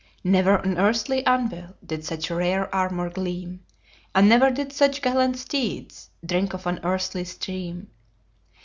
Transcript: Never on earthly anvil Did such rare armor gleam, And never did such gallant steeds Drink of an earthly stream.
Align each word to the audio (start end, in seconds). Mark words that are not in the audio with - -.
Never 0.23 0.57
on 0.57 0.79
earthly 0.79 1.23
anvil 1.27 1.75
Did 1.85 2.03
such 2.03 2.31
rare 2.31 2.73
armor 2.73 3.11
gleam, 3.11 3.63
And 4.15 4.27
never 4.27 4.49
did 4.49 4.73
such 4.73 4.99
gallant 4.99 5.37
steeds 5.37 6.09
Drink 6.25 6.55
of 6.55 6.65
an 6.65 6.79
earthly 6.83 7.23
stream. 7.23 7.87